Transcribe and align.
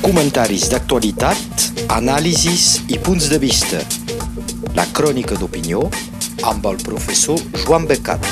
Comentaris 0.00 0.68
d'actualitat, 0.72 1.66
anàlisis 1.92 2.82
i 2.88 2.96
punts 3.02 3.28
de 3.28 3.38
vista. 3.42 3.82
La 4.76 4.86
crònica 4.96 5.36
d'opinió 5.36 5.82
amb 6.48 6.66
el 6.70 6.80
professor 6.84 7.40
Joan 7.64 7.84
Becat. 7.90 8.24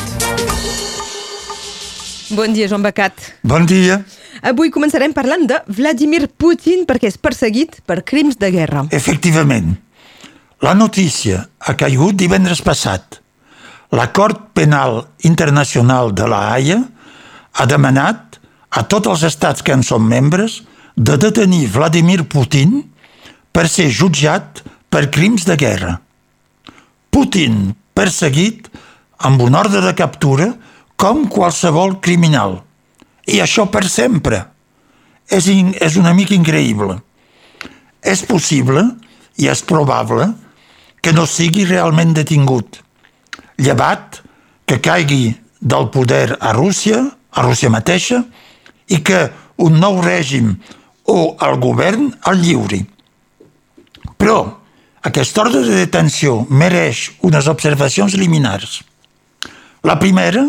Bon 2.33 2.53
dia, 2.57 2.69
Joan 2.71 2.85
Becat. 2.87 3.29
Bon 3.43 3.69
dia. 3.69 4.01
Avui 4.45 4.73
començarem 4.73 5.13
parlant 5.17 5.47
de 5.49 5.61
Vladimir 5.77 6.27
Putin 6.29 6.85
perquè 6.89 7.13
és 7.13 7.21
perseguit 7.21 7.81
per 7.85 8.03
crims 8.09 8.41
de 8.41 8.51
guerra. 8.55 8.87
Efectivament, 8.91 9.75
la 10.65 10.75
notícia 10.75 11.45
ha 11.61 11.77
caigut 11.77 12.17
divendres 12.17 12.65
passat. 12.65 13.21
La 13.93 14.11
Cort 14.17 14.55
Penal 14.57 15.03
Internacional 15.29 16.15
de 16.17 16.29
la 16.29 16.47
Haia 16.53 16.81
ha 17.55 17.67
demanat 17.69 18.39
a 18.75 18.83
tots 18.89 19.13
els 19.13 19.27
estats 19.29 19.63
que 19.63 19.77
en 19.77 19.85
són 19.87 20.09
membres 20.09 20.63
de 20.97 21.17
detenir 21.19 21.69
Vladimir 21.75 22.25
Putin 22.31 22.83
per 23.53 23.67
ser 23.69 23.91
jutjat 23.91 24.63
per 24.91 25.11
crims 25.11 25.47
de 25.47 25.57
guerra. 25.59 25.99
Putin 27.11 27.75
perseguit 27.95 28.69
amb 29.19 29.43
un 29.43 29.55
ordre 29.55 29.83
de 29.83 29.95
captura 29.95 30.53
com 30.97 31.27
qualsevol 31.31 31.99
criminal. 32.03 32.61
I 33.27 33.41
això 33.43 33.67
per 33.71 33.87
sempre. 33.89 34.45
És, 35.31 35.49
in, 35.49 35.73
és 35.81 35.97
una 35.97 36.13
mica 36.15 36.35
increïble. 36.37 36.99
És 38.05 38.23
possible 38.29 38.85
i 39.41 39.49
és 39.49 39.63
probable 39.67 40.29
que 41.05 41.13
no 41.13 41.27
sigui 41.29 41.65
realment 41.69 42.15
detingut, 42.17 42.79
llevat 43.61 44.21
que 44.69 44.81
caigui 44.81 45.35
del 45.61 45.91
poder 45.93 46.37
a 46.41 46.53
Rússia, 46.57 47.01
a 47.33 47.45
Rússia 47.45 47.73
mateixa, 47.73 48.23
i 48.89 49.01
que 49.05 49.27
un 49.65 49.77
nou 49.81 50.01
règim 50.05 50.55
o 51.05 51.37
el 51.47 51.59
govern 51.61 52.11
el 52.31 52.41
lliuri. 52.43 52.81
Però 54.17 54.39
aquest 55.05 55.39
ordre 55.39 55.61
de 55.67 55.79
detenció 55.83 56.43
mereix 56.49 57.11
unes 57.23 57.49
observacions 57.51 58.17
liminars. 58.17 58.81
La 59.85 59.99
primera 60.01 60.47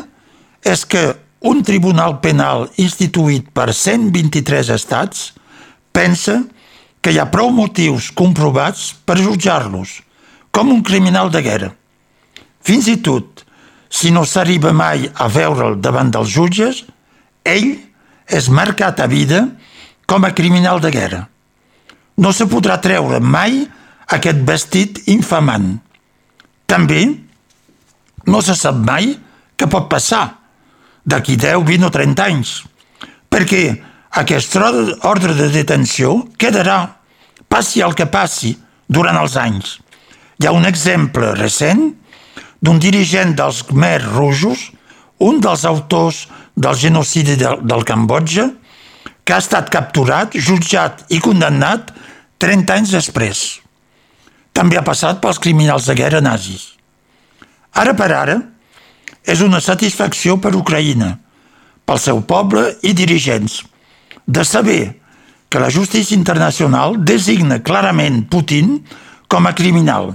és 0.64 0.86
que 0.88 1.11
un 1.45 1.61
tribunal 1.64 2.20
penal 2.23 2.70
instituït 2.81 3.52
per 3.53 3.73
123 3.76 4.72
estats 4.73 5.33
pensa 5.94 6.39
que 7.03 7.11
hi 7.14 7.20
ha 7.22 7.30
prou 7.30 7.52
motius 7.53 8.09
comprovats 8.16 8.94
per 9.06 9.20
jutjar-los 9.20 10.00
com 10.56 10.72
un 10.72 10.81
criminal 10.88 11.30
de 11.30 11.44
guerra. 11.44 11.70
Fins 12.66 12.88
i 12.89 12.95
tot, 13.03 13.44
si 13.92 14.09
no 14.09 14.23
s'arriba 14.26 14.72
mai 14.73 15.06
a 15.14 15.28
veure'l 15.30 15.76
davant 15.83 16.09
dels 16.16 16.31
jutges, 16.31 16.81
ell 17.45 17.76
és 18.26 18.48
marcat 18.50 19.03
a 19.03 19.08
vida 19.11 19.44
com 20.06 20.25
a 20.25 20.34
criminal 20.34 20.81
de 20.81 20.92
guerra. 20.92 21.22
No 22.17 22.31
se 22.31 22.48
podrà 22.48 22.78
treure 22.81 23.20
mai 23.20 23.64
aquest 24.16 24.42
vestit 24.48 25.02
infamant. 25.11 25.75
També 26.66 27.03
no 28.26 28.42
se 28.42 28.56
sap 28.58 28.78
mai 28.78 29.14
què 29.56 29.67
pot 29.70 29.89
passar 29.89 30.26
d'aquí 31.06 31.36
10, 31.38 31.61
20 31.66 31.88
o 31.88 31.92
30 31.94 32.26
anys, 32.26 32.53
perquè 33.30 33.64
aquest 34.22 34.56
ordre 34.58 35.36
de 35.38 35.50
detenció 35.53 36.22
quedarà, 36.39 36.80
passi 37.50 37.83
el 37.86 37.94
que 37.94 38.08
passi, 38.09 38.56
durant 38.88 39.17
els 39.17 39.36
anys. 39.38 39.80
Hi 40.39 40.48
ha 40.48 40.53
un 40.56 40.66
exemple 40.67 41.33
recent 41.38 41.88
d'un 42.61 42.80
dirigent 42.81 43.36
dels 43.38 43.64
Khmer 43.67 44.00
rojos, 44.03 44.72
un 45.20 45.39
dels 45.42 45.66
autors 45.66 46.26
del 46.56 46.76
genocidi 46.78 47.36
del, 47.39 47.61
del 47.64 47.86
Cambodja, 47.88 48.50
que 49.26 49.34
ha 49.34 49.42
estat 49.42 49.72
capturat, 49.73 50.36
jutjat 50.38 51.04
i 51.09 51.20
condemnat 51.20 51.92
30 52.42 52.76
anys 52.78 52.94
després. 52.94 53.44
També 54.56 54.78
ha 54.78 54.86
passat 54.86 55.20
pels 55.22 55.42
criminals 55.42 55.90
de 55.90 55.95
guerra 55.98 56.22
nazis. 56.22 56.76
Ara 57.76 57.95
per 57.98 58.11
ara, 58.14 58.38
és 59.26 59.42
una 59.42 59.60
satisfacció 59.60 60.38
per 60.39 60.54
Ucraïna, 60.55 61.16
pel 61.86 61.99
seu 61.99 62.22
poble 62.22 62.67
i 62.86 62.94
dirigents, 62.94 63.64
de 64.26 64.45
saber 64.45 64.95
que 65.49 65.61
la 65.61 65.72
justícia 65.73 66.17
internacional 66.17 66.95
designa 67.02 67.60
clarament 67.66 68.23
Putin 68.30 68.78
com 69.28 69.45
a 69.49 69.54
criminal. 69.58 70.14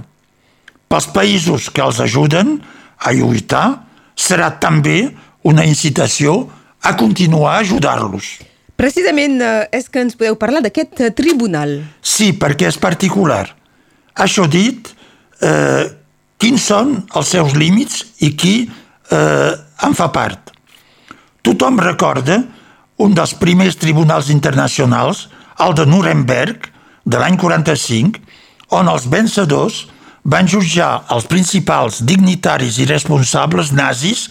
Pels 0.87 1.07
països 1.11 1.69
que 1.71 1.83
els 1.83 1.99
ajuden 2.03 2.57
a 2.99 3.13
lluitar, 3.15 3.83
serà 4.15 4.51
també 4.59 5.11
una 5.47 5.65
incitació 5.65 6.45
a 6.81 6.95
continuar 6.97 7.55
a 7.55 7.61
ajudar-los. 7.65 8.50
Precisament 8.81 9.37
eh, 9.45 9.67
és 9.77 9.85
que 9.93 10.01
ens 10.01 10.17
podeu 10.17 10.37
parlar 10.41 10.63
d'aquest 10.65 11.03
eh, 11.05 11.11
tribunal. 11.13 11.75
Sí, 12.01 12.31
perquè 12.33 12.65
és 12.71 12.79
particular. 12.81 13.43
Això 14.25 14.47
dit, 14.49 14.89
eh, 15.45 15.83
quins 16.41 16.65
són 16.71 16.95
els 17.13 17.29
seus 17.29 17.53
límits 17.53 18.01
i 18.25 18.31
qui 18.33 18.55
eh, 18.65 19.51
en 19.85 19.93
fa 19.97 20.07
part. 20.15 20.49
Tothom 21.45 21.77
recorda 21.81 22.39
un 23.01 23.13
dels 23.17 23.35
primers 23.37 23.77
tribunals 23.81 24.31
internacionals, 24.33 25.27
el 25.61 25.77
de 25.77 25.85
Nuremberg, 25.85 26.65
de 27.05 27.21
l'any 27.21 27.37
45, 27.37 28.17
on 28.77 28.89
els 28.89 29.05
vencedors 29.13 29.83
van 30.25 30.49
jutjar 30.49 31.03
els 31.13 31.29
principals 31.29 32.01
dignitaris 32.05 32.81
i 32.81 32.89
responsables 32.89 33.73
nazis 33.77 34.27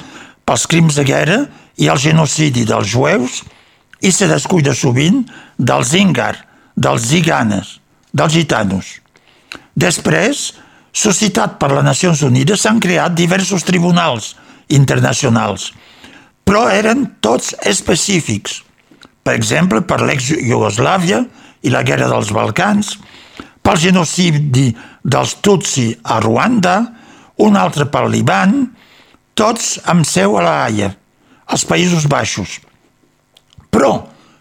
pels 0.46 0.66
crims 0.70 0.98
de 0.98 1.06
guerra 1.06 1.40
i 1.78 1.90
el 1.90 1.98
genocidi 2.02 2.66
dels 2.66 2.90
jueus 2.90 3.42
i 4.00 4.12
se 4.12 4.28
descuida 4.30 4.74
sovint 4.76 5.22
dels 5.58 5.92
Ingar, 5.96 6.34
dels 6.76 7.06
ziganes, 7.10 7.78
dels 8.12 8.34
gitanos. 8.34 8.98
Després, 9.76 10.50
suscitat 10.92 11.58
per 11.60 11.70
les 11.74 11.86
Nacions 11.86 12.22
Unides, 12.26 12.62
s'han 12.62 12.80
creat 12.82 13.14
diversos 13.14 13.64
tribunals 13.66 14.34
internacionals, 14.72 15.70
però 16.44 16.66
eren 16.72 17.06
tots 17.22 17.54
específics. 17.66 18.62
Per 19.22 19.36
exemple, 19.36 19.82
per 19.84 20.00
l'ex-Iugoslàvia 20.02 21.20
i 21.62 21.70
la 21.70 21.84
guerra 21.86 22.08
dels 22.10 22.32
Balcans, 22.34 22.96
pel 23.60 23.78
genocidi 23.78 24.70
dels 25.04 25.36
Tutsi 25.44 25.92
a 26.02 26.18
Ruanda, 26.24 26.78
un 27.44 27.56
altre 27.56 27.86
pel 27.92 28.08
Liban, 28.12 28.64
tots 29.36 29.76
amb 29.88 30.08
seu 30.08 30.38
a 30.40 30.44
la 30.44 30.56
Haia, 30.64 30.90
als 31.46 31.64
Països 31.68 32.08
Baixos. 32.10 32.58
Però 33.70 33.92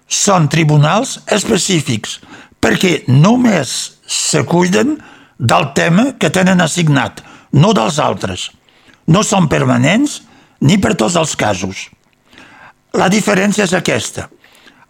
són 0.10 0.50
tribunals 0.50 1.20
específics 1.30 2.18
perquè 2.60 3.04
només 3.08 3.76
se 4.10 4.44
cuiden 4.44 4.98
del 5.40 5.70
tema 5.78 6.14
que 6.20 6.32
tenen 6.34 6.62
assignat, 6.62 7.22
no 7.54 7.72
dels 7.74 8.00
altres. 8.04 8.50
No 9.08 9.24
són 9.24 9.48
permanents 9.50 10.20
ni 10.66 10.78
per 10.82 10.96
tots 11.00 11.16
els 11.16 11.36
casos. 11.40 11.88
La 12.98 13.08
diferència 13.10 13.64
és 13.64 13.74
aquesta. 13.78 14.28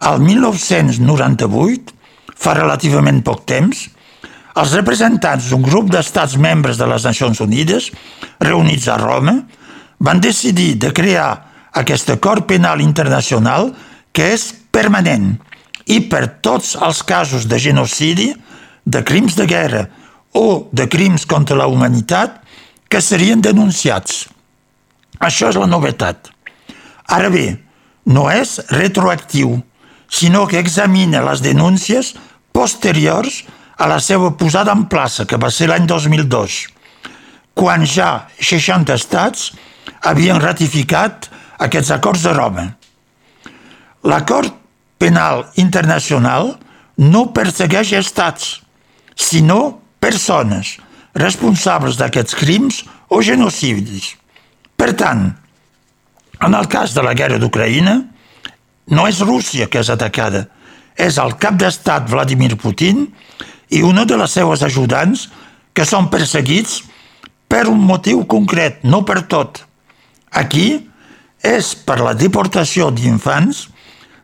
Al 0.00 0.18
1998, 0.24 1.94
fa 2.40 2.54
relativament 2.56 3.20
poc 3.22 3.44
temps, 3.48 3.84
els 4.56 4.72
representants 4.74 5.50
d'un 5.50 5.62
grup 5.62 5.92
d'estats 5.92 6.36
membres 6.40 6.80
de 6.80 6.88
les 6.88 7.04
Nacions 7.06 7.40
Unides, 7.44 7.90
reunits 8.40 8.88
a 8.88 8.96
Roma, 8.98 9.36
van 10.00 10.20
decidir 10.20 10.74
de 10.80 10.90
crear 10.96 11.30
aquest 11.76 12.10
acord 12.16 12.48
penal 12.48 12.80
internacional 12.80 13.70
que 13.70 13.89
és 14.18 14.50
permanent 14.72 15.36
i 15.86 16.00
per 16.10 16.26
tots 16.42 16.76
els 16.76 17.02
casos 17.06 17.46
de 17.50 17.58
genocidi, 17.58 18.32
de 18.84 19.02
crims 19.06 19.36
de 19.36 19.46
guerra 19.46 19.86
o 20.34 20.68
de 20.72 20.86
crims 20.88 21.26
contra 21.26 21.56
la 21.58 21.66
humanitat 21.70 22.40
que 22.90 23.00
serien 23.02 23.40
denunciats. 23.42 24.26
Això 25.20 25.50
és 25.50 25.58
la 25.58 25.68
novetat. 25.70 26.30
Ara 27.10 27.30
bé, 27.30 27.58
no 28.06 28.28
és 28.30 28.58
retroactiu, 28.70 29.60
sinó 30.10 30.46
que 30.46 30.58
examina 30.58 31.22
les 31.22 31.42
denúncies 31.42 32.14
posteriors 32.52 33.44
a 33.78 33.86
la 33.88 34.00
seva 34.00 34.32
posada 34.36 34.72
en 34.72 34.86
plaça, 34.90 35.26
que 35.26 35.38
va 35.38 35.50
ser 35.50 35.70
l'any 35.70 35.86
2002, 35.88 36.66
quan 37.54 37.86
ja 37.86 38.26
60 38.38 38.94
estats 38.94 39.50
havien 40.06 40.40
ratificat 40.40 41.30
aquests 41.60 41.90
acords 41.96 42.24
de 42.26 42.34
Roma. 42.34 42.66
L'acord 44.02 44.52
penal 45.00 45.44
internacional 45.60 46.54
no 47.00 47.26
persegueix 47.36 47.92
estats, 47.96 48.60
sinó 49.16 49.80
persones 50.00 50.78
responsables 51.16 51.98
d'aquests 52.00 52.36
crims 52.38 52.82
o 53.08 53.20
genocidis. 53.24 54.14
Per 54.76 54.92
tant, 54.96 55.26
en 56.40 56.56
el 56.56 56.68
cas 56.72 56.94
de 56.96 57.04
la 57.04 57.14
guerra 57.14 57.40
d'Ucraïna, 57.40 57.98
no 58.90 59.06
és 59.08 59.20
Rússia 59.20 59.68
que 59.68 59.82
és 59.82 59.90
atacada, 59.92 60.46
és 60.96 61.18
el 61.20 61.36
cap 61.40 61.56
d'estat 61.60 62.08
Vladimir 62.10 62.56
Putin 62.60 63.06
i 63.70 63.82
una 63.86 64.06
de 64.08 64.16
les 64.18 64.32
seues 64.32 64.62
ajudants 64.66 65.28
que 65.76 65.86
són 65.86 66.08
perseguits 66.12 66.80
per 67.50 67.66
un 67.68 67.80
motiu 67.82 68.24
concret, 68.30 68.80
no 68.84 69.02
per 69.04 69.22
tot. 69.30 69.62
Aquí 70.30 70.80
és 71.42 71.74
per 71.86 71.98
la 72.00 72.14
deportació 72.14 72.90
d'infants 72.94 73.68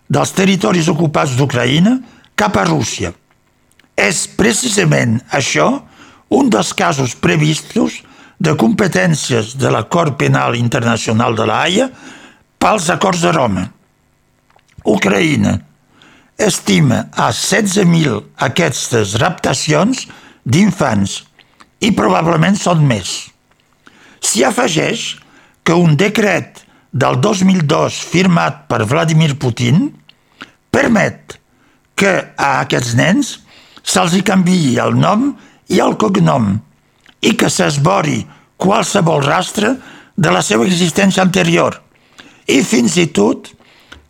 dels 0.08 0.32
territoris 0.36 0.88
ocupats 0.92 1.36
d'Ucraïna 1.36 1.96
cap 2.38 2.56
a 2.56 2.66
Rússia. 2.68 3.12
És 3.96 4.26
precisament 4.38 5.18
això 5.34 5.68
un 6.28 6.50
dels 6.50 6.72
casos 6.76 7.14
previstos 7.14 8.02
de 8.38 8.52
competències 8.58 9.54
de 9.56 9.70
l'Acord 9.72 10.18
Penal 10.20 10.56
Internacional 10.58 11.36
de 11.38 11.46
la 11.48 11.62
Haia 11.64 11.86
pels 12.60 12.90
acords 12.92 13.22
de 13.24 13.32
Roma. 13.32 13.64
Ucraïna 14.86 15.56
estima 16.36 17.06
a 17.16 17.30
16.000 17.32 18.20
aquestes 18.44 19.16
raptacions 19.22 20.04
d'infants 20.44 21.22
i 21.80 21.92
probablement 21.96 22.56
són 22.60 22.84
més. 22.86 23.32
S'hi 24.20 24.44
afegeix 24.44 25.16
que 25.64 25.74
un 25.74 25.96
decret 25.96 26.65
del 26.92 27.18
2002 27.20 27.98
firmat 28.12 28.66
per 28.70 28.84
Vladimir 28.84 29.34
Putin 29.38 29.88
permet 30.70 31.38
que 31.96 32.12
a 32.36 32.60
aquests 32.62 32.94
nens 32.98 33.32
se'ls 33.82 34.14
hi 34.16 34.22
canviï 34.26 34.76
el 34.82 34.96
nom 34.98 35.30
i 35.72 35.80
el 35.82 35.96
cognom 36.00 36.54
i 37.26 37.34
que 37.38 37.50
s'esbori 37.50 38.20
qualsevol 38.60 39.24
rastre 39.24 39.74
de 40.16 40.32
la 40.32 40.42
seva 40.42 40.66
existència 40.68 41.24
anterior 41.24 41.80
i 42.46 42.62
fins 42.64 42.96
i 43.00 43.08
tot 43.12 43.50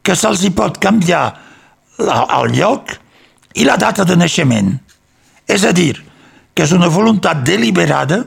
que 0.07 0.15
se'ls 0.15 0.45
hi 0.45 0.53
pot 0.55 0.79
canviar 0.83 1.25
el 1.99 2.53
lloc 2.55 2.93
i 3.57 3.65
la 3.65 3.79
data 3.81 4.05
de 4.05 4.17
naixement. 4.21 4.75
És 5.49 5.65
a 5.65 5.73
dir, 5.73 5.95
que 6.55 6.65
és 6.65 6.73
una 6.77 6.91
voluntat 6.93 7.43
deliberada 7.47 8.23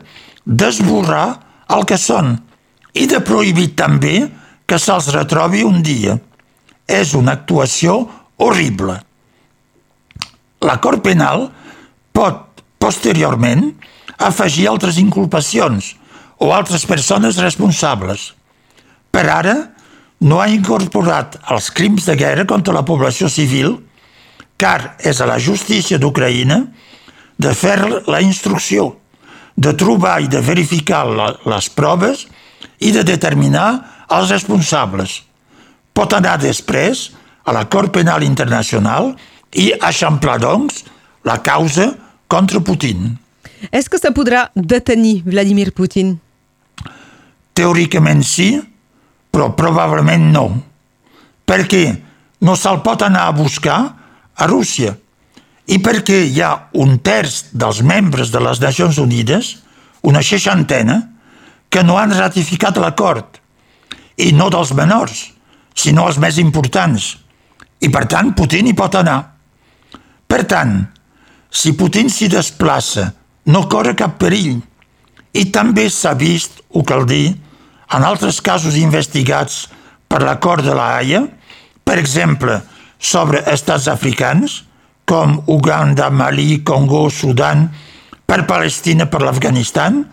d'esborrar 0.45 1.27
el 1.75 1.85
que 1.85 1.97
són 2.01 2.33
i 2.97 3.05
de 3.09 3.21
prohibir 3.21 3.75
també 3.77 4.27
que 4.69 4.77
se'ls 4.77 5.09
retrobi 5.15 5.65
un 5.65 5.81
dia. 5.83 6.19
És 6.89 7.13
una 7.17 7.35
actuació 7.37 7.99
horrible. 8.41 8.95
L'acord 10.65 11.03
penal 11.05 11.47
pot, 12.15 12.63
posteriorment, 12.81 13.69
afegir 14.19 14.67
altres 14.67 14.97
inculpacions 14.99 15.93
o 16.39 16.51
altres 16.55 16.85
persones 16.89 17.37
responsables. 17.39 18.33
Per 19.11 19.25
ara, 19.29 19.55
no 20.19 20.41
ha 20.41 20.49
incorporat 20.51 21.37
els 21.51 21.69
crims 21.71 22.07
de 22.09 22.15
guerra 22.19 22.45
contra 22.47 22.75
la 22.75 22.83
població 22.87 23.29
civil, 23.31 23.77
car 24.59 24.95
és 24.99 25.21
a 25.21 25.27
la 25.29 25.39
justícia 25.39 25.99
d'Ucraïna 25.99 26.59
de 27.39 27.53
fer 27.55 27.77
la 28.07 28.19
instrucció, 28.19 28.97
de 29.55 29.71
trobar 29.75 30.19
i 30.23 30.27
de 30.31 30.41
verificar 30.43 31.05
la, 31.07 31.31
les 31.47 31.69
proves 31.71 32.25
i 32.83 32.91
de 32.95 33.03
determinar 33.07 33.98
els 34.15 34.31
responsables. 34.33 35.21
Pot 35.93 36.13
anar 36.17 36.37
després 36.41 37.09
a 37.45 37.53
la 37.55 37.65
Cort 37.71 37.93
Penal 37.95 38.23
Internacional 38.25 39.13
i 39.57 39.71
eixamplar, 39.73 40.37
doncs, 40.41 40.83
la 41.25 41.39
causa 41.43 41.91
contra 42.29 42.61
Putin. 42.61 43.17
És 43.71 43.89
que 43.91 43.99
se 43.99 44.11
podrà 44.15 44.47
detenir 44.55 45.21
Vladimir 45.25 45.73
Putin? 45.75 46.15
Teòricament 47.57 48.23
sí, 48.23 48.53
però 49.33 49.49
probablement 49.57 50.29
no. 50.31 50.45
Perquè 51.49 51.83
no 52.45 52.55
se'l 52.55 52.79
pot 52.85 53.03
anar 53.03 53.25
a 53.27 53.35
buscar 53.35 53.79
a 54.39 54.47
Rússia 54.47 54.93
i 55.69 55.77
perquè 55.83 56.21
hi 56.29 56.39
ha 56.41 56.53
un 56.81 56.97
terç 57.03 57.49
dels 57.51 57.81
membres 57.85 58.31
de 58.33 58.39
les 58.41 58.61
Nacions 58.61 58.97
Unides, 59.01 59.57
una 60.01 60.23
seixantena, 60.25 61.01
que 61.69 61.83
no 61.85 61.99
han 61.99 62.15
ratificat 62.15 62.79
l'acord, 62.81 63.38
i 64.19 64.31
no 64.35 64.49
dels 64.51 64.73
menors, 64.75 65.29
sinó 65.75 66.07
els 66.09 66.19
més 66.19 66.39
importants. 66.41 67.15
I 67.79 67.89
per 67.93 68.05
tant, 68.11 68.33
Putin 68.35 68.67
hi 68.67 68.75
pot 68.75 68.95
anar. 68.99 69.19
Per 70.29 70.43
tant, 70.49 70.81
si 71.49 71.73
Putin 71.77 72.11
s'hi 72.11 72.27
desplaça, 72.29 73.09
no 73.49 73.67
corre 73.71 73.95
cap 73.97 74.19
perill. 74.21 74.59
I 75.33 75.45
també 75.53 75.87
s'ha 75.89 76.13
vist, 76.17 76.59
ho 76.75 76.83
cal 76.83 77.07
dir, 77.09 77.31
en 77.89 78.05
altres 78.05 78.41
casos 78.45 78.77
investigats 78.77 79.67
per 80.09 80.21
l'acord 80.21 80.65
de 80.65 80.75
la 80.77 80.91
Haia, 80.97 81.23
per 81.85 81.97
exemple, 81.97 82.59
sobre 82.99 83.41
estats 83.49 83.87
africans, 83.89 84.63
com 85.09 85.39
Uganda, 85.49 86.09
Mali, 86.13 86.61
Congo, 86.61 87.07
Sudan, 87.09 87.69
per 88.29 88.43
Palestina, 88.45 89.07
per 89.09 89.23
l'Afganistan, 89.23 90.03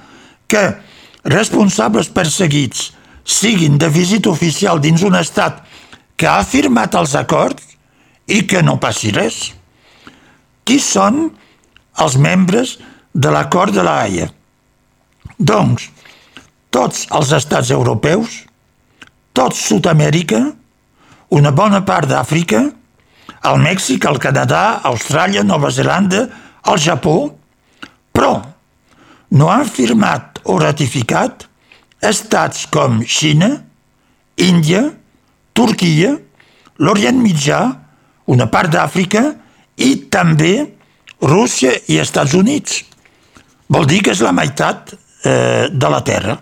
que 0.49 0.63
responsables 1.27 2.09
perseguits 2.15 2.93
siguin 3.27 3.77
de 3.79 3.91
visita 3.91 4.31
oficial 4.31 4.81
dins 4.81 5.03
un 5.03 5.19
estat 5.19 5.61
que 6.17 6.29
ha 6.31 6.47
firmat 6.47 6.95
els 6.95 7.15
acords 7.19 7.75
i 8.31 8.45
que 8.47 8.63
no 8.63 8.79
passi 8.81 9.11
res. 9.15 9.51
Qui 10.67 10.79
són 10.83 11.27
els 12.03 12.17
membres 12.17 12.77
de 13.13 13.33
l'acord 13.35 13.75
de 13.75 13.85
la 13.85 13.99
Haia? 14.05 14.31
Doncs, 15.37 15.91
tots 16.71 17.05
els 17.13 17.33
estats 17.37 17.71
europeus, 17.75 18.45
tot 19.37 19.55
Sud-amèrica, 19.59 20.41
una 21.37 21.51
bona 21.51 21.83
part 21.85 22.09
d'Àfrica, 22.09 22.63
el 23.47 23.59
Mèxic, 23.63 24.07
el 24.07 24.19
Canadà, 24.23 24.81
Austràlia, 24.89 25.43
Nova 25.43 25.71
Zelanda, 25.75 26.27
el 26.67 26.79
Japó, 26.83 27.19
però 28.15 28.39
no 29.37 29.51
han 29.51 29.67
firmat 29.69 30.41
o 30.47 30.57
ratificat 30.63 31.47
estats 32.03 32.67
com 32.73 33.01
Xina, 33.03 33.51
Índia, 34.37 34.83
Turquia, 35.57 36.13
l'Orient 36.79 37.21
Mitjà, 37.23 37.61
una 38.29 38.49
part 38.53 38.73
d'Àfrica 38.73 39.23
i 39.81 39.95
també 40.13 40.55
Rússia 41.23 41.73
i 41.89 42.01
Estats 42.03 42.35
Units. 42.37 42.83
Vol 43.73 43.87
dir 43.89 44.03
que 44.05 44.13
és 44.13 44.23
la 44.23 44.35
meitat 44.37 44.93
eh, 45.25 45.69
de 45.73 45.91
la 45.91 46.03
Terra. 46.05 46.37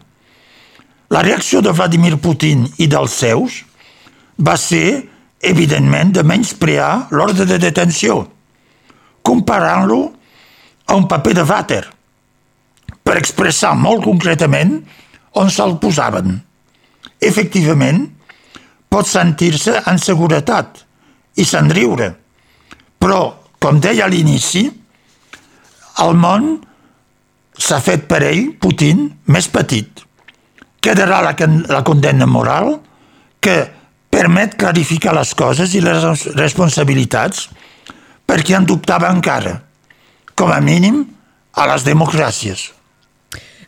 La 1.15 1.23
reacció 1.23 1.61
de 1.63 1.73
Vladimir 1.73 2.17
Putin 2.19 2.67
i 2.83 2.89
dels 2.91 3.15
seus 3.15 3.63
va 4.43 4.57
ser, 4.59 5.05
evidentment, 5.45 6.11
de 6.17 6.25
menysprear 6.27 7.09
l'ordre 7.15 7.47
de 7.47 7.61
detenció, 7.61 8.25
comparant-lo 9.23 10.01
a 10.89 10.97
un 10.97 11.07
paper 11.09 11.35
de 11.39 11.45
vàter, 11.47 11.83
per 13.05 13.19
expressar 13.21 13.75
molt 13.77 14.03
concretament 14.05 14.79
on 15.41 15.51
se'l 15.51 15.77
posaven. 15.83 16.37
Efectivament, 17.21 18.07
pot 18.89 19.09
sentir-se 19.09 19.81
en 19.91 19.99
seguretat 19.99 20.85
i 21.41 21.47
se'n 21.49 21.71
riure, 21.75 22.13
però, 22.99 23.21
com 23.59 23.81
deia 23.83 24.07
a 24.07 24.11
l'inici, 24.11 24.65
el 26.05 26.17
món 26.19 26.57
s'ha 27.59 27.81
fet 27.83 28.07
per 28.11 28.23
ell, 28.27 28.51
Putin, 28.61 29.09
més 29.31 29.49
petit 29.51 30.05
quedarà 30.85 31.23
la, 31.25 31.33
la 31.73 31.83
condemna 31.83 32.27
moral 32.29 32.75
que 33.41 33.57
permet 34.13 34.59
clarificar 34.61 35.15
les 35.17 35.33
coses 35.35 35.73
i 35.75 35.81
les 35.83 36.27
responsabilitats 36.37 37.49
perquè 38.29 38.57
en 38.59 38.69
dubtava 38.69 39.11
encara, 39.13 39.57
com 40.37 40.53
a 40.53 40.61
mínim, 40.65 41.03
a 41.57 41.67
les 41.71 41.85
democràcies. 41.87 42.71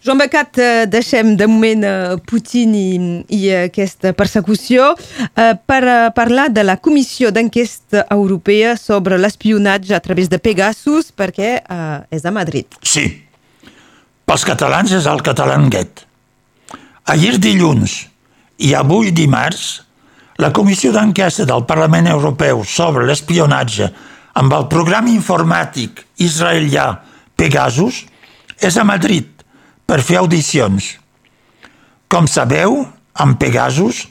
Joan 0.07 0.19
Becat, 0.19 0.59
eh, 0.59 0.87
deixem 0.87 1.35
de 1.35 1.49
moment 1.51 1.83
eh, 1.83 2.15
Putin 2.31 2.75
i, 2.79 2.91
i 3.35 3.41
aquesta 3.65 4.13
persecució 4.15 4.93
eh, 4.95 5.57
per 5.59 6.13
parlar 6.15 6.45
de 6.55 6.63
la 6.63 6.77
Comissió 6.79 7.33
d'Enquesta 7.35 8.05
Europea 8.15 8.77
sobre 8.79 9.19
l'espionatge 9.19 9.97
a 9.99 10.01
través 10.05 10.31
de 10.31 10.39
Pegasus, 10.39 11.11
perquè 11.11 11.51
és 12.15 12.23
a 12.23 12.31
Madrid. 12.31 12.79
Sí, 12.87 13.09
pels 14.23 14.47
catalans 14.47 14.95
és 14.95 15.11
el 15.11 15.27
catalanguet. 15.27 16.07
Ahir 17.11 17.41
dilluns 17.43 18.05
i 18.63 18.77
avui 18.79 19.11
dimarts, 19.11 19.81
la 20.39 20.55
Comissió 20.55 20.95
d'Enquesta 20.95 21.51
del 21.51 21.67
Parlament 21.67 22.07
Europeu 22.15 22.63
sobre 22.63 23.11
l'espionatge 23.11 23.91
amb 24.39 24.55
el 24.55 24.71
programa 24.71 25.11
informàtic 25.11 26.05
israelià 26.23 26.93
Pegasus 27.35 28.05
és 28.63 28.79
a 28.79 28.87
Madrid 28.87 29.33
per 29.87 30.03
fer 30.03 30.19
audicions. 30.21 30.97
Com 32.11 32.27
sabeu, 32.31 32.83
amb 33.15 33.39
Pegasus 33.41 34.05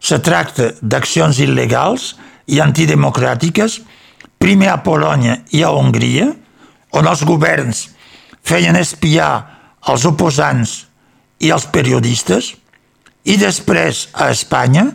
se 0.00 0.18
tracta 0.22 0.72
d'accions 0.82 1.40
il·legals 1.42 2.14
i 2.50 2.60
antidemocràtiques 2.62 3.80
primer 4.40 4.70
a 4.72 4.80
Polònia 4.82 5.40
i 5.54 5.62
a 5.62 5.70
Hongria, 5.76 6.30
on 6.96 7.06
els 7.06 7.22
governs 7.28 7.88
feien 8.46 8.76
espiar 8.78 9.30
els 9.90 10.06
oposants 10.08 10.86
i 11.40 11.52
els 11.54 11.66
periodistes, 11.72 12.54
i 13.24 13.36
després 13.40 14.08
a 14.16 14.30
Espanya, 14.32 14.86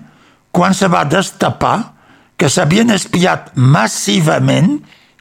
quan 0.51 0.73
se 0.73 0.89
va 0.89 1.05
destapar 1.05 1.77
que 2.35 2.49
s'havien 2.49 2.91
espiat 2.91 3.53
massivament 3.55 4.79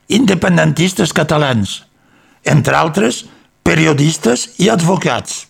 independentistes 0.09 1.13
catalans, 1.17 1.83
entre 2.45 2.77
altres 2.77 3.25
periodistes 3.65 4.51
i 4.63 4.71
advocats. 4.71 5.45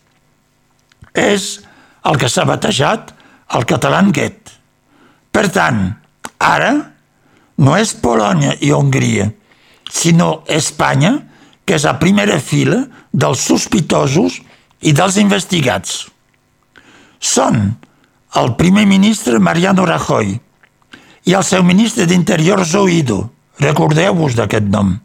És 1.15 1.61
el 2.07 2.19
que 2.21 2.31
s'ha 2.31 2.47
batejat 2.49 3.13
el 3.55 3.67
catalanguet. 3.69 4.51
Per 5.35 5.47
tant, 5.53 5.87
ara 6.39 6.73
no 7.59 7.77
és 7.79 7.95
Polònia 7.95 8.57
i 8.63 8.73
Hongria 8.75 9.31
sinó 9.95 10.43
Espanya, 10.51 11.15
que 11.65 11.77
és 11.79 11.85
a 11.87 11.97
primera 12.01 12.41
fila 12.43 12.83
dels 13.13 13.45
sospitosos 13.47 14.41
i 14.85 14.93
dels 14.93 15.17
investigats. 15.21 16.05
Són 17.21 17.61
el 18.41 18.55
primer 18.59 18.85
ministre 18.91 19.39
Mariano 19.39 19.87
Rajoy 19.89 20.35
i 21.25 21.33
el 21.33 21.45
seu 21.47 21.63
ministre 21.65 22.09
d'Interior 22.11 22.65
Zoido, 22.69 23.21
recordeu-vos 23.63 24.35
d'aquest 24.37 24.67
nom, 24.69 24.97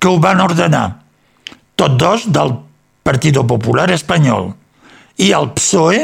que 0.00 0.08
ho 0.08 0.18
van 0.18 0.40
ordenar, 0.42 1.05
tots 1.76 1.98
dos 2.00 2.26
del 2.32 2.54
Partido 3.06 3.44
Popular 3.46 3.90
Espanyol, 3.94 4.50
i 5.22 5.30
el 5.36 5.52
PSOE 5.56 6.00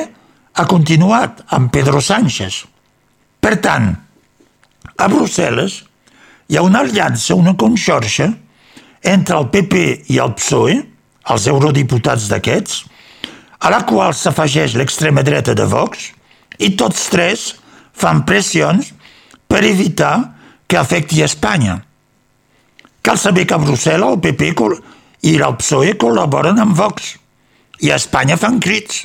ha 0.52 0.66
continuat 0.68 1.42
amb 1.56 1.72
Pedro 1.72 2.00
Sánchez. 2.00 2.62
Per 3.42 3.56
tant, 3.64 3.90
a 4.96 5.08
Brussel·les 5.10 5.80
hi 6.48 6.58
ha 6.58 6.64
una 6.64 6.82
aliança, 6.84 7.34
una 7.34 7.56
conxorxa, 7.58 8.28
entre 9.02 9.38
el 9.38 9.48
PP 9.50 9.82
i 10.14 10.20
el 10.22 10.34
PSOE, 10.38 10.78
els 11.32 11.46
eurodiputats 11.50 12.28
d'aquests, 12.30 12.82
a 13.62 13.70
la 13.70 13.82
qual 13.86 14.14
s'afegeix 14.14 14.76
l'extrema 14.78 15.22
dreta 15.26 15.54
de 15.58 15.66
Vox, 15.70 16.10
i 16.58 16.74
tots 16.78 17.08
tres 17.10 17.52
fan 17.96 18.22
pressions 18.28 18.92
per 19.48 19.62
evitar 19.66 20.14
que 20.66 20.78
afecti 20.78 21.22
Espanya. 21.22 21.80
Cal 23.02 23.18
saber 23.18 23.46
que 23.46 23.56
a 23.56 23.62
Brussel·la 23.62 24.12
el 24.12 24.20
PP 24.22 24.52
i 25.22 25.36
el 25.38 25.56
PSOE 25.60 25.94
col·laboren 26.00 26.58
amb 26.62 26.76
Vox 26.78 27.14
i 27.82 27.90
a 27.90 27.98
Espanya 28.00 28.36
fan 28.38 28.58
crits. 28.62 29.04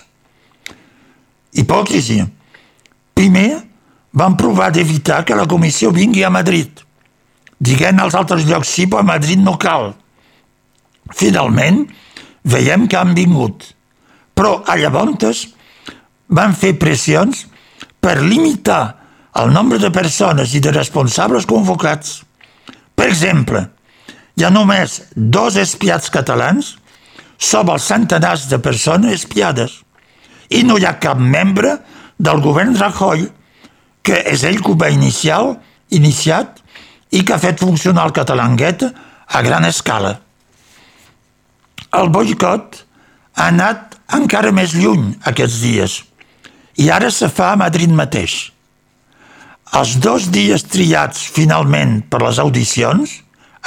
Hipòcrisia. 1.57 2.27
Primer, 3.17 3.49
van 4.17 4.35
provar 4.37 4.71
d'evitar 4.73 5.23
que 5.25 5.37
la 5.37 5.47
comissió 5.49 5.91
vingui 5.93 6.25
a 6.25 6.33
Madrid 6.33 6.83
diguent 7.59 7.99
als 8.01 8.15
altres 8.15 8.45
llocs 8.45 8.69
sí, 8.69 8.85
però 8.87 9.01
a 9.01 9.07
Madrid 9.07 9.41
no 9.41 9.57
cal. 9.57 9.93
Finalment, 11.15 11.85
veiem 12.43 12.87
que 12.87 12.97
han 12.97 13.15
vingut. 13.17 13.73
Però 14.37 14.61
a 14.65 14.77
llavors 14.77 15.47
van 16.27 16.53
fer 16.53 16.77
pressions 16.77 17.45
per 17.99 18.19
limitar 18.21 18.97
el 19.37 19.53
nombre 19.53 19.79
de 19.79 19.91
persones 19.93 20.53
i 20.53 20.61
de 20.61 20.73
responsables 20.73 21.45
convocats. 21.45 22.21
Per 22.95 23.07
exemple, 23.07 23.63
hi 24.37 24.45
ha 24.45 24.53
només 24.53 24.99
dos 25.15 25.57
espiats 25.57 26.11
catalans 26.13 26.75
sobre 27.37 27.73
els 27.77 27.87
centenars 27.89 28.45
de 28.51 28.59
persones 28.61 29.15
espiades 29.17 29.79
i 30.53 30.61
no 30.63 30.77
hi 30.77 30.85
ha 30.85 30.99
cap 31.01 31.17
membre 31.17 31.73
del 32.17 32.41
govern 32.41 32.75
Rajoy, 32.77 33.25
que 34.05 34.21
és 34.31 34.43
ell 34.45 34.61
que 34.61 34.71
ho 34.71 34.77
va 34.79 34.91
iniciar, 34.93 35.41
iniciat 35.89 36.61
i 37.11 37.23
que 37.23 37.33
ha 37.33 37.41
fet 37.41 37.59
funcionar 37.61 38.05
el 38.07 38.13
catalanguet 38.13 38.85
a 38.85 39.41
gran 39.41 39.65
escala. 39.65 40.13
El 41.97 42.11
boicot 42.13 42.83
ha 43.37 43.47
anat 43.49 43.97
encara 44.17 44.53
més 44.53 44.75
lluny 44.77 45.09
aquests 45.31 45.57
dies 45.63 45.97
i 46.77 46.91
ara 46.93 47.09
se 47.11 47.29
fa 47.33 47.51
a 47.53 47.59
Madrid 47.59 47.89
mateix. 47.89 48.37
Els 49.77 49.97
dos 49.99 50.29
dies 50.31 50.63
triats 50.69 51.25
finalment 51.33 51.99
per 52.07 52.21
les 52.21 52.37
audicions, 52.39 53.17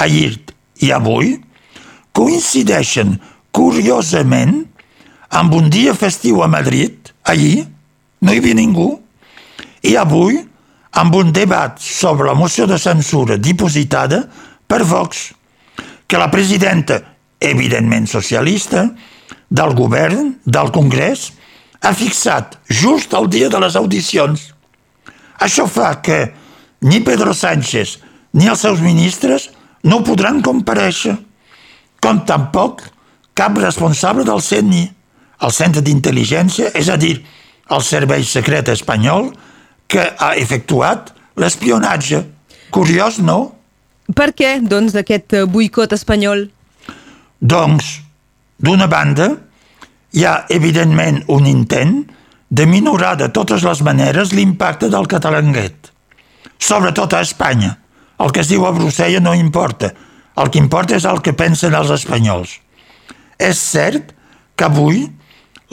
ahir 0.00 0.39
i 0.81 0.93
avui, 0.93 1.37
coincideixen 2.17 3.19
curiosament 3.55 4.65
amb 5.31 5.55
un 5.55 5.69
dia 5.71 5.95
festiu 5.95 6.43
a 6.43 6.49
Madrid, 6.51 7.13
ahir 7.25 7.67
no 8.21 8.33
hi 8.33 8.41
havia 8.41 8.59
ningú, 8.59 8.93
i 9.87 9.97
avui 9.97 10.41
amb 11.01 11.15
un 11.15 11.31
debat 11.33 11.79
sobre 11.81 12.27
la 12.27 12.35
moció 12.35 12.67
de 12.67 12.79
censura 12.79 13.39
dipositada 13.39 14.25
per 14.67 14.83
Vox, 14.85 15.31
que 16.07 16.19
la 16.19 16.31
presidenta, 16.31 17.01
evidentment 17.39 18.09
socialista, 18.11 18.89
del 19.49 19.75
govern, 19.79 20.35
del 20.45 20.71
Congrés, 20.75 21.31
ha 21.81 21.95
fixat 21.97 22.59
just 22.69 23.15
el 23.17 23.31
dia 23.31 23.49
de 23.49 23.61
les 23.63 23.77
audicions. 23.79 24.51
Això 25.41 25.67
fa 25.71 25.95
que 26.05 26.21
ni 26.85 27.01
Pedro 27.05 27.33
Sánchez 27.35 27.99
ni 28.37 28.51
els 28.51 28.61
seus 28.67 28.83
ministres 28.85 29.49
no 29.85 30.03
podran 30.05 30.41
compareixer, 30.45 31.17
com 32.01 32.25
tampoc 32.29 32.83
cap 33.37 33.57
responsable 33.59 34.25
del 34.29 34.43
CENI, 34.45 34.83
el 35.41 35.53
Centre 35.57 35.83
d'Intel·ligència, 35.85 36.73
és 36.77 36.91
a 36.93 36.99
dir, 37.01 37.15
el 37.71 37.83
Servei 37.87 38.25
Secret 38.27 38.69
Espanyol, 38.73 39.31
que 39.91 40.05
ha 40.19 40.35
efectuat 40.37 41.15
l'espionatge. 41.41 42.25
Curiós, 42.71 43.19
no? 43.25 43.39
Per 44.15 44.31
què, 44.37 44.59
doncs, 44.63 44.95
aquest 44.99 45.37
boicot 45.51 45.95
espanyol? 45.95 46.49
Doncs, 47.41 48.01
d'una 48.61 48.87
banda, 48.91 49.31
hi 50.13 50.27
ha 50.27 50.45
evidentment 50.53 51.23
un 51.31 51.47
intent 51.47 52.03
de 52.51 52.67
minorar 52.67 53.15
de 53.17 53.31
totes 53.31 53.63
les 53.65 53.83
maneres 53.87 54.35
l'impacte 54.35 54.91
del 54.91 55.07
catalanguet, 55.11 55.93
sobretot 56.59 57.15
a 57.15 57.23
Espanya. 57.23 57.77
El 58.21 58.33
que 58.33 58.43
es 58.45 58.50
diu 58.50 58.67
a 58.69 58.75
Brussella 58.77 59.21
no 59.21 59.35
importa, 59.35 59.95
el 60.41 60.50
que 60.50 60.61
importa 60.61 60.97
és 60.97 61.07
el 61.09 61.23
que 61.25 61.37
pensen 61.37 61.75
els 61.77 61.93
espanyols. 61.95 62.59
És 63.41 63.61
cert 63.61 64.12
que 64.57 64.69
avui 64.69 65.07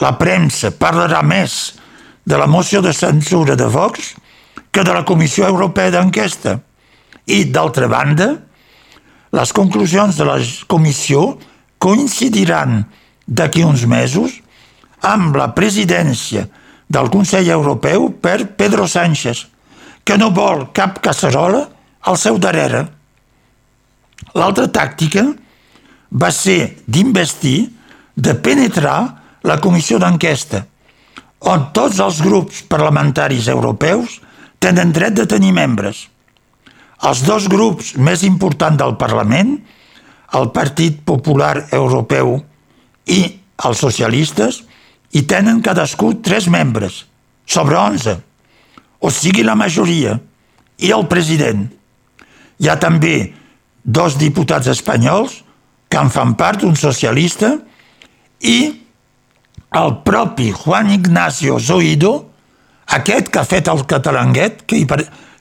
la 0.00 0.14
premsa 0.18 0.72
parlarà 0.72 1.20
més 1.26 1.76
de 2.28 2.38
la 2.40 2.48
moció 2.48 2.80
de 2.84 2.92
censura 2.92 3.56
de 3.56 3.68
Vox 3.72 4.14
que 4.70 4.84
de 4.84 4.94
la 4.94 5.04
Comissió 5.04 5.46
Europea 5.48 5.92
d'Enquesta. 5.92 6.58
I, 7.28 7.44
d'altra 7.52 7.88
banda, 7.88 8.28
les 9.32 9.52
conclusions 9.52 10.16
de 10.16 10.24
la 10.24 10.38
comissió 10.68 11.36
coincidiran 11.78 12.82
d'aquí 13.26 13.64
uns 13.64 13.84
mesos 13.84 14.38
amb 15.04 15.36
la 15.36 15.50
presidència 15.54 16.46
del 16.88 17.10
Consell 17.12 17.50
Europeu 17.52 18.08
per 18.22 18.56
Pedro 18.56 18.88
Sánchez, 18.88 19.44
que 20.04 20.16
no 20.16 20.30
vol 20.32 20.70
cap 20.72 21.02
casserola 21.04 21.66
al 22.02 22.18
seu 22.18 22.38
darrere. 22.38 22.84
L'altra 24.34 24.68
tàctica 24.70 25.24
va 26.10 26.30
ser 26.32 26.78
d'investir, 26.86 27.70
de 28.18 28.34
penetrar 28.34 28.98
la 29.46 29.58
comissió 29.62 29.98
d'enquesta, 30.02 30.64
on 31.46 31.68
tots 31.74 32.00
els 32.02 32.18
grups 32.24 32.64
parlamentaris 32.66 33.46
europeus 33.52 34.18
tenen 34.58 34.90
dret 34.92 35.14
de 35.14 35.26
tenir 35.30 35.52
membres. 35.54 36.08
Els 37.06 37.22
dos 37.22 37.46
grups 37.46 37.94
més 37.94 38.24
importants 38.26 38.80
del 38.80 38.96
Parlament, 38.98 39.54
el 40.34 40.50
Partit 40.50 40.98
Popular 41.06 41.68
Europeu 41.70 42.40
i 43.06 43.20
els 43.64 43.78
socialistes, 43.78 44.64
hi 45.14 45.22
tenen 45.30 45.62
cadascú 45.62 46.16
tres 46.22 46.48
membres, 46.50 47.04
sobre 47.46 47.78
11, 47.78 48.18
o 49.00 49.10
sigui 49.14 49.46
la 49.46 49.56
majoria, 49.56 50.18
i 50.78 50.90
el 50.92 51.06
president. 51.08 51.68
Hi 52.58 52.68
ha 52.68 52.78
també 52.80 53.32
dos 53.84 54.18
diputats 54.18 54.68
espanyols 54.68 55.42
que 55.88 55.98
en 55.98 56.10
fan 56.12 56.34
part, 56.36 56.64
un 56.68 56.76
socialista, 56.76 57.54
i 58.44 58.58
el 59.78 59.94
propi 60.04 60.50
Juan 60.52 60.90
Ignacio 60.92 61.58
Zoido, 61.58 62.12
aquest 62.98 63.30
que 63.32 63.40
ha 63.40 63.48
fet 63.48 63.68
el 63.68 63.84
catalanguet, 63.88 64.62
que, 64.68 64.82
hi, 64.82 64.86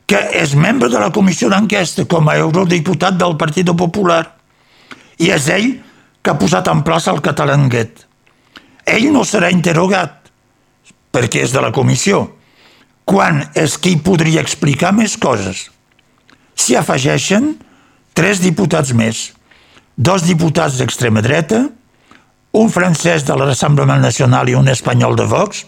que 0.07 0.21
és 0.39 0.55
membre 0.55 0.89
de 0.91 0.99
la 0.99 1.11
comissió 1.15 1.51
d'enquesta 1.51 2.07
com 2.07 2.27
a 2.27 2.37
eurodiputat 2.39 3.19
del 3.19 3.37
Partit 3.39 3.71
Popular, 3.75 4.23
i 5.19 5.31
és 5.33 5.47
ell 5.51 5.69
que 6.21 6.31
ha 6.31 6.39
posat 6.39 6.67
en 6.71 6.83
plaça 6.87 7.11
el 7.13 7.23
catalanguet. 7.23 8.03
Ell 8.87 9.09
no 9.11 9.23
serà 9.27 9.51
interrogat, 9.51 10.29
perquè 11.11 11.43
és 11.43 11.55
de 11.55 11.63
la 11.63 11.73
comissió, 11.75 12.25
quan 13.07 13.41
és 13.55 13.77
qui 13.79 13.95
podria 14.03 14.43
explicar 14.43 14.93
més 14.95 15.15
coses. 15.19 15.67
S'hi 16.57 16.75
afegeixen 16.75 17.53
tres 18.17 18.41
diputats 18.41 18.93
més, 18.97 19.31
dos 19.95 20.25
diputats 20.25 20.79
d'extrema 20.81 21.21
dreta, 21.21 21.67
un 22.57 22.69
francès 22.73 23.25
de 23.27 23.35
l'Assemblement 23.37 24.01
Nacional 24.01 24.49
i 24.49 24.55
un 24.57 24.69
espanyol 24.71 25.15
de 25.17 25.27
Vox, 25.29 25.65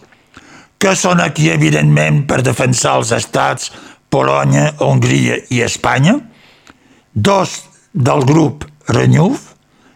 que 0.79 0.95
són 0.95 1.19
aquí, 1.21 1.49
evidentment, 1.51 2.23
per 2.25 2.41
defensar 2.41 2.95
els 3.01 3.11
estats 3.13 3.69
Polònia, 4.09 4.73
Hongria 4.81 5.37
i 5.53 5.61
Espanya, 5.61 6.15
dos 7.13 7.59
del 7.93 8.23
grup 8.25 8.65
Renew, 8.89 9.35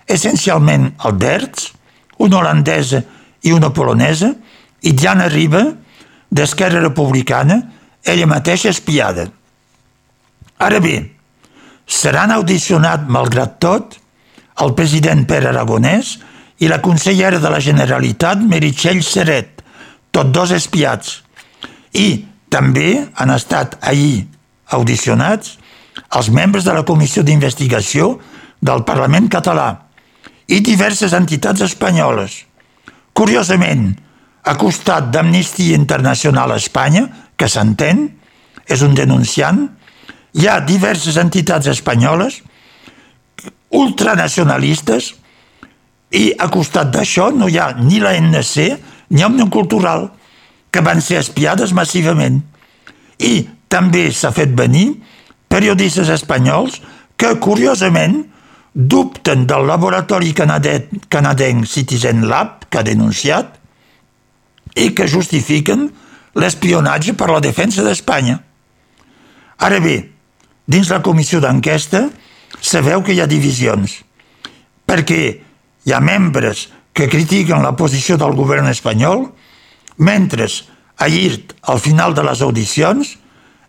essencialment 0.05 0.91
el 1.07 1.17
Derts, 1.17 1.71
una 2.21 2.41
holandesa 2.41 3.01
i 3.41 3.53
una 3.55 3.71
polonesa, 3.73 4.33
i 4.83 4.91
Diana 4.93 5.29
Riba, 5.31 5.63
d'Esquerra 6.29 6.81
Republicana, 6.83 7.61
ella 8.03 8.27
mateixa 8.27 8.69
espiada. 8.69 9.29
Ara 10.63 10.79
bé, 10.79 10.95
seran 11.87 12.31
audicionat, 12.31 13.07
malgrat 13.11 13.57
tot, 13.59 13.97
el 14.63 14.71
president 14.77 15.25
Pere 15.27 15.49
Aragonès 15.49 16.13
i 16.63 16.69
la 16.71 16.79
consellera 16.83 17.41
de 17.43 17.51
la 17.51 17.59
Generalitat, 17.63 18.39
Meritxell 18.39 19.01
Seret, 19.03 19.63
tots 20.13 20.31
dos 20.31 20.53
espiats. 20.55 21.17
I 21.99 22.23
també 22.53 23.03
han 23.19 23.33
estat 23.33 23.75
ahir 23.81 24.23
audicionats 24.77 25.57
els 26.15 26.29
membres 26.31 26.63
de 26.63 26.73
la 26.73 26.85
comissió 26.87 27.25
d'investigació 27.25 28.13
del 28.63 28.85
Parlament 28.87 29.27
català 29.33 29.67
i 30.47 30.61
diverses 30.63 31.13
entitats 31.17 31.65
espanyoles. 31.65 32.43
Curiosament, 33.13 33.89
a 34.43 34.55
costat 34.59 35.11
d'Amnistia 35.11 35.75
Internacional 35.75 36.51
a 36.53 36.59
Espanya, 36.61 37.07
que 37.37 37.49
s'entén, 37.49 38.07
és 38.67 38.81
un 38.85 38.95
denunciant, 38.95 39.67
hi 40.33 40.47
ha 40.49 40.59
diverses 40.65 41.17
entitats 41.21 41.69
espanyoles 41.69 42.41
ultranacionalistes 43.73 45.13
i 46.13 46.27
a 46.37 46.47
costat 46.53 46.91
d'això 46.93 47.31
no 47.33 47.49
hi 47.49 47.57
ha 47.57 47.71
ni 47.79 47.99
la 48.01 48.13
NC 48.19 48.67
ni 49.13 49.23
Òmnium 49.25 49.49
Cultural, 49.53 50.07
que 50.73 50.81
van 50.81 51.01
ser 51.01 51.19
espiades 51.21 51.73
massivament. 51.73 52.39
I 53.21 53.45
també 53.69 54.07
s'ha 54.13 54.31
fet 54.33 54.53
venir 54.57 54.95
periodistes 55.49 56.09
espanyols 56.13 56.79
que, 57.17 57.33
curiosament, 57.41 58.23
dubten 58.73 59.45
del 59.49 59.67
laboratori 59.69 60.33
canadenc 60.33 61.67
Citizen 61.69 62.25
Lab, 62.29 62.65
que 62.69 62.81
ha 62.81 62.85
denunciat, 62.85 63.59
i 64.73 64.89
que 64.97 65.09
justifiquen 65.09 65.91
l'espionatge 66.33 67.13
per 67.13 67.29
la 67.29 67.41
defensa 67.41 67.85
d'Espanya. 67.85 68.39
Ara 69.61 69.77
bé, 69.81 70.12
dins 70.67 70.89
la 70.89 71.01
comissió 71.03 71.41
d'enquesta 71.43 72.07
sabeu 72.61 73.03
que 73.03 73.15
hi 73.15 73.21
ha 73.21 73.27
divisions, 73.27 73.99
perquè 74.87 75.21
hi 75.83 75.93
ha 75.93 75.99
membres 75.99 76.67
que 76.93 77.09
critiquen 77.09 77.63
la 77.65 77.75
posició 77.75 78.17
del 78.21 78.35
govern 78.37 78.69
espanyol, 78.69 79.25
mentre 79.97 80.47
ahir, 80.97 81.45
al 81.61 81.79
final 81.79 82.13
de 82.13 82.23
les 82.23 82.41
audicions, 82.41 83.17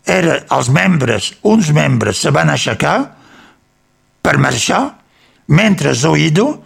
era 0.05 0.43
els 0.53 0.69
membres, 0.69 1.33
uns 1.43 1.71
membres 1.73 2.21
se 2.21 2.31
van 2.31 2.53
aixecar 2.53 2.99
per 4.23 4.37
marxar, 4.39 4.99
mentre 5.49 5.95
Zoido 5.95 6.63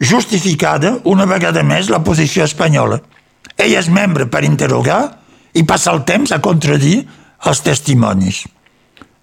justificada 0.00 0.98
una 1.04 1.24
vegada 1.28 1.62
més 1.62 1.88
la 1.92 2.02
posició 2.04 2.44
espanyola. 2.44 3.00
Ell 3.56 3.76
és 3.78 3.88
membre 3.92 4.26
per 4.28 4.44
interrogar 4.44 5.02
i 5.54 5.64
passa 5.68 5.92
el 5.92 6.04
temps 6.08 6.32
a 6.32 6.40
contradir 6.44 7.02
els 7.48 7.60
testimonis. 7.64 8.44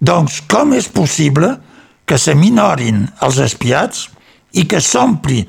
Doncs 0.00 0.40
com 0.48 0.72
és 0.72 0.88
possible 0.88 1.54
que 2.08 2.18
se 2.18 2.34
minorin 2.34 3.04
els 3.22 3.38
espiats 3.44 4.08
i 4.56 4.64
que 4.66 4.80
s'ompli 4.80 5.42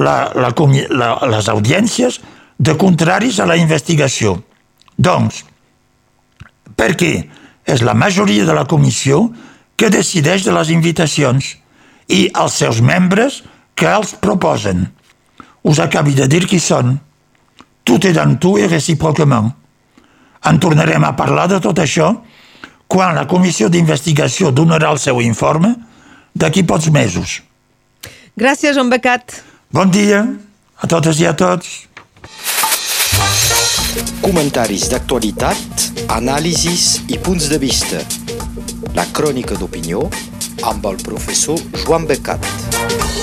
la, 0.00 0.32
la, 0.34 0.50
la, 0.50 1.10
les 1.30 1.50
audiències 1.52 2.18
de 2.58 2.76
contraris 2.80 3.38
a 3.40 3.46
la 3.46 3.58
investigació? 3.60 4.38
Doncs, 4.96 5.44
perquè 6.76 7.12
és 7.68 7.84
la 7.84 7.94
majoria 7.94 8.46
de 8.48 8.56
la 8.56 8.66
comissió 8.66 9.28
que 9.76 9.92
decideix 9.92 10.44
de 10.44 10.52
les 10.56 10.72
invitacions 10.72 11.54
i 12.10 12.26
els 12.34 12.56
seus 12.56 12.80
membres 12.80 13.42
que 13.76 13.88
els 13.88 14.16
proposen. 14.20 14.88
Us 15.62 15.78
acabi 15.80 16.16
de 16.16 16.26
dir 16.28 16.46
qui 16.48 16.58
són. 16.60 16.98
Tot 17.84 18.04
est 18.04 18.16
dans 18.16 18.36
tout 18.36 18.58
et 18.60 18.68
réciproquement. 18.68 19.52
En 20.44 20.58
tornarem 20.60 21.04
a 21.04 21.14
parlar 21.16 21.46
de 21.52 21.60
tot 21.60 21.78
això 21.80 22.12
quan 22.90 23.14
la 23.14 23.26
comissió 23.30 23.68
d'investigació 23.70 24.50
donarà 24.50 24.90
el 24.90 24.98
seu 24.98 25.20
informe 25.22 25.76
d'aquí 26.34 26.64
pocs 26.66 26.90
mesos. 26.90 27.38
Gràcies, 28.34 28.74
Joan 28.74 28.90
Becat. 28.90 29.36
Bon 29.70 29.90
dia 29.94 30.24
a 30.82 30.90
totes 30.90 31.20
i 31.22 31.28
a 31.30 31.34
tots. 31.38 31.86
Comentaris 34.24 34.88
d'actualitat, 34.90 35.86
anàlisis 36.18 37.06
i 37.08 37.18
punts 37.22 37.46
de 37.52 37.60
vista. 37.62 38.02
La 38.98 39.06
crònica 39.14 39.58
d'opinió 39.58 40.08
amb 40.66 40.90
el 40.90 40.98
professor 41.06 41.62
Joan 41.84 42.10
Becat. 42.10 43.19